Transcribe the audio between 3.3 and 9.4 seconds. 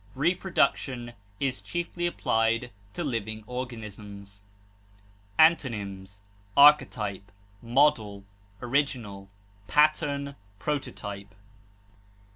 organisms. Antonyms: archetype, model, original,